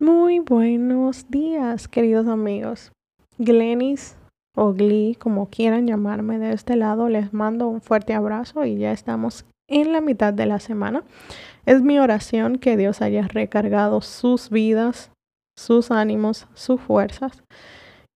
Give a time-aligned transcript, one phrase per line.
[0.00, 2.92] Muy buenos días, queridos amigos.
[3.36, 4.16] Glenis
[4.54, 8.92] o Glee, como quieran llamarme de este lado, les mando un fuerte abrazo y ya
[8.92, 11.02] estamos en la mitad de la semana.
[11.66, 15.10] Es mi oración que Dios haya recargado sus vidas,
[15.58, 17.42] sus ánimos, sus fuerzas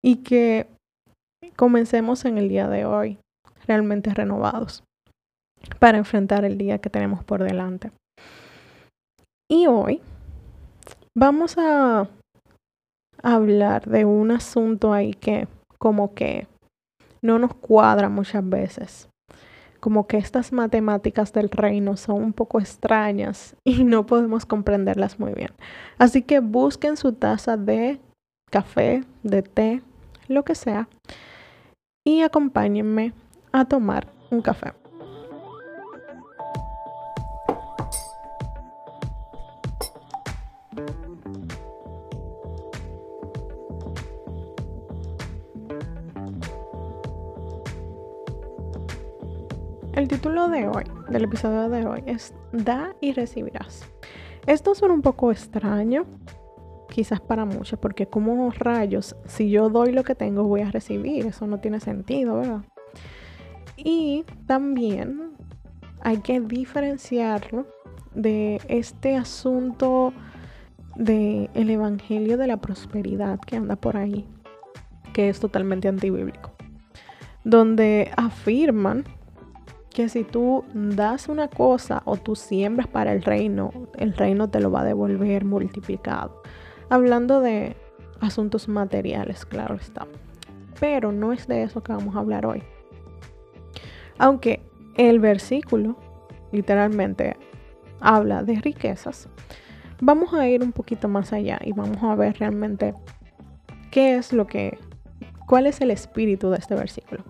[0.04, 0.68] y que
[1.56, 3.18] comencemos en el día de hoy
[3.66, 4.84] realmente renovados
[5.80, 7.90] para enfrentar el día que tenemos por delante.
[9.50, 10.00] Y hoy
[11.14, 12.08] Vamos a
[13.22, 15.46] hablar de un asunto ahí que
[15.78, 16.46] como que
[17.20, 19.08] no nos cuadra muchas veces.
[19.78, 25.34] Como que estas matemáticas del reino son un poco extrañas y no podemos comprenderlas muy
[25.34, 25.50] bien.
[25.98, 28.00] Así que busquen su taza de
[28.50, 29.82] café, de té,
[30.28, 30.88] lo que sea,
[32.06, 33.12] y acompáñenme
[33.52, 34.81] a tomar un café.
[49.94, 53.86] El título de hoy, del episodio de hoy, es Da y recibirás.
[54.46, 56.06] Esto suena un poco extraño,
[56.88, 61.26] quizás para muchos, porque como rayos, si yo doy lo que tengo, voy a recibir.
[61.26, 62.62] Eso no tiene sentido, ¿verdad?
[63.76, 65.32] Y también
[66.00, 67.66] hay que diferenciarlo
[68.14, 70.14] de este asunto
[70.96, 74.26] del el evangelio de la prosperidad que anda por ahí,
[75.12, 76.52] que es totalmente antibíblico,
[77.44, 79.04] donde afirman
[79.92, 84.60] que si tú das una cosa o tú siembras para el reino, el reino te
[84.60, 86.42] lo va a devolver multiplicado.
[86.88, 87.76] Hablando de
[88.20, 90.06] asuntos materiales, claro está.
[90.80, 92.62] Pero no es de eso que vamos a hablar hoy.
[94.18, 94.62] Aunque
[94.96, 95.96] el versículo
[96.52, 97.36] literalmente
[98.00, 99.28] habla de riquezas,
[100.00, 102.94] vamos a ir un poquito más allá y vamos a ver realmente
[103.90, 104.78] qué es lo que,
[105.46, 107.24] cuál es el espíritu de este versículo.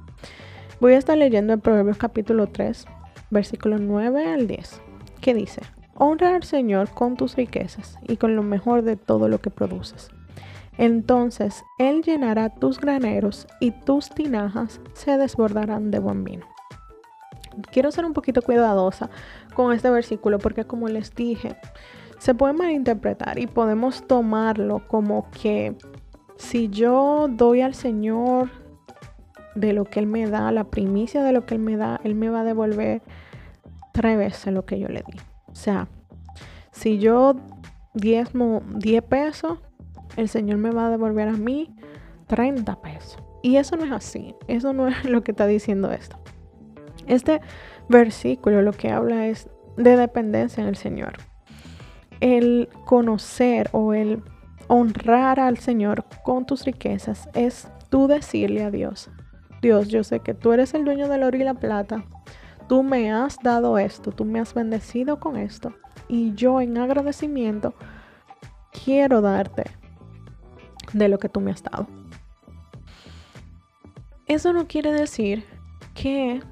[0.83, 2.87] Voy a estar leyendo el Proverbios capítulo 3,
[3.31, 4.81] versículo 9 al 10,
[5.21, 5.63] que dice,
[5.95, 10.09] Honra al Señor con tus riquezas y con lo mejor de todo lo que produces.
[10.79, 16.47] Entonces Él llenará tus graneros y tus tinajas se desbordarán de buen vino.
[17.71, 19.09] Quiero ser un poquito cuidadosa
[19.55, 21.55] con este versículo porque como les dije,
[22.19, 25.77] se puede malinterpretar y podemos tomarlo como que
[26.35, 28.62] si yo doy al Señor
[29.55, 32.15] de lo que Él me da, la primicia de lo que Él me da, Él
[32.15, 33.03] me va a devolver
[33.93, 35.19] tres veces lo que yo le di.
[35.47, 35.89] O sea,
[36.71, 37.37] si yo
[37.95, 39.59] diezmo 10 pesos,
[40.17, 41.75] el Señor me va a devolver a mí
[42.27, 43.23] 30 pesos.
[43.43, 46.19] Y eso no es así, eso no es lo que está diciendo esto.
[47.07, 47.41] Este
[47.89, 51.15] versículo lo que habla es de dependencia en el Señor.
[52.21, 54.23] El conocer o el
[54.69, 59.11] honrar al Señor con tus riquezas es tú decirle a Dios,
[59.63, 62.05] Dios, yo sé que tú eres el dueño del oro y la plata.
[62.69, 65.73] Tú me has dado esto, tú me has bendecido con esto.
[66.09, 67.75] Y yo en agradecimiento
[68.85, 69.71] quiero darte
[70.93, 71.87] de lo que tú me has dado.
[74.27, 75.45] Eso no quiere decir
[75.95, 76.43] que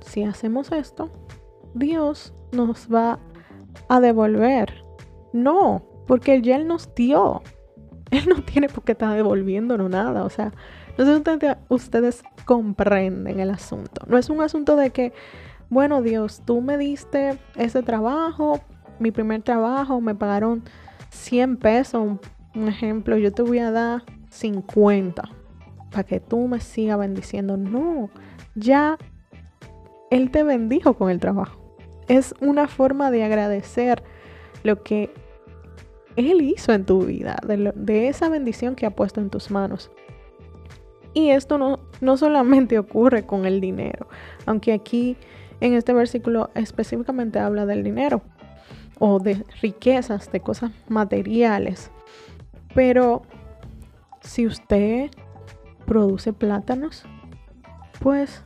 [0.00, 1.10] si hacemos esto,
[1.74, 3.18] Dios nos va
[3.88, 4.82] a devolver.
[5.34, 7.42] No, porque ya Él nos dio.
[8.10, 10.24] Él no tiene por qué estar devolviéndonos nada.
[10.24, 10.52] O sea,
[11.00, 14.02] no sé si ustedes, comprenden el asunto.
[14.06, 15.12] No es un asunto de que,
[15.68, 18.60] bueno Dios, tú me diste ese trabajo,
[18.98, 20.62] mi primer trabajo, me pagaron
[21.10, 22.18] 100 pesos,
[22.54, 25.22] un, ejemplo, yo te voy a dar 50
[25.90, 27.56] para que tú me sigas bendiciendo.
[27.56, 28.10] No,
[28.54, 28.98] ya
[30.10, 31.58] Él te bendijo con el trabajo.
[32.08, 34.02] Es una forma de agradecer
[34.64, 35.12] lo que
[36.16, 39.90] Él hizo en tu vida, de, de esa bendición que ha puesto en tus manos.
[41.14, 44.08] Y esto no, no solamente ocurre con el dinero,
[44.46, 45.16] aunque aquí
[45.60, 48.22] en este versículo específicamente habla del dinero
[48.98, 51.90] o de riquezas, de cosas materiales.
[52.74, 53.22] Pero
[54.20, 55.10] si usted
[55.86, 57.04] produce plátanos,
[58.00, 58.44] pues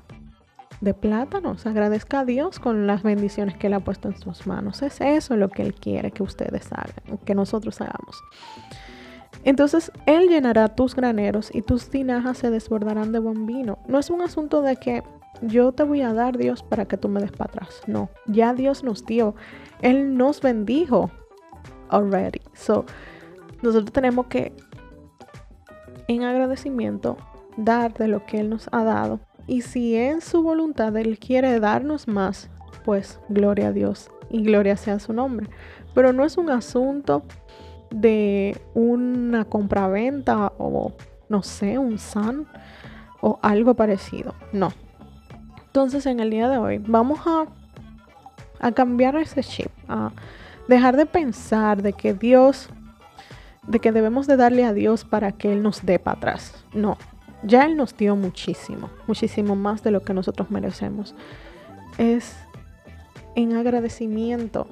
[0.80, 4.82] de plátanos, agradezca a Dios con las bendiciones que Él ha puesto en sus manos.
[4.82, 8.22] Es eso lo que Él quiere que ustedes hagan, que nosotros hagamos.
[9.44, 13.78] Entonces Él llenará tus graneros y tus tinajas se desbordarán de buen vino.
[13.86, 15.02] No es un asunto de que
[15.42, 17.82] yo te voy a dar Dios para que tú me des para atrás.
[17.86, 19.34] No, ya Dios nos dio.
[19.82, 21.10] Él nos bendijo
[21.90, 22.40] already.
[22.54, 22.84] So,
[23.62, 24.52] nosotros tenemos que,
[26.08, 27.16] en agradecimiento,
[27.56, 29.20] dar de lo que Él nos ha dado.
[29.46, 32.48] Y si en su voluntad Él quiere darnos más,
[32.84, 35.48] pues gloria a Dios y gloria sea su nombre.
[35.94, 37.22] Pero no es un asunto
[37.94, 40.92] de una compraventa o
[41.28, 42.46] no sé, un SAN
[43.20, 44.34] o algo parecido.
[44.52, 44.72] No.
[45.66, 47.46] Entonces en el día de hoy vamos a,
[48.60, 50.10] a cambiar ese chip, a
[50.68, 52.68] dejar de pensar de que Dios,
[53.66, 56.64] de que debemos de darle a Dios para que Él nos dé para atrás.
[56.74, 56.98] No,
[57.44, 61.14] ya Él nos dio muchísimo, muchísimo más de lo que nosotros merecemos.
[61.96, 62.36] Es
[63.36, 64.66] en agradecimiento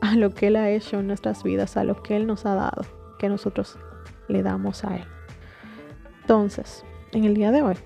[0.00, 2.54] a lo que Él ha hecho en nuestras vidas, a lo que Él nos ha
[2.54, 2.82] dado,
[3.18, 3.78] que nosotros
[4.28, 5.04] le damos a Él.
[6.22, 7.76] Entonces, en el día de hoy,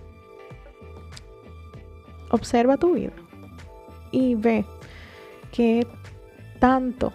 [2.31, 3.12] observa tu vida
[4.11, 4.64] y ve
[5.53, 5.87] que
[6.59, 7.12] tanto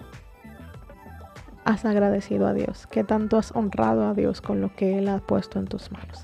[1.66, 5.20] has agradecido a Dios, que tanto has honrado a Dios con lo que Él ha
[5.20, 6.24] puesto en tus manos.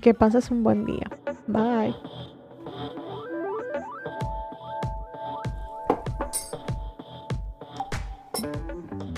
[0.00, 1.08] Que pases un buen día.
[1.46, 1.94] Bye.
[8.40, 9.17] Mm-hmm.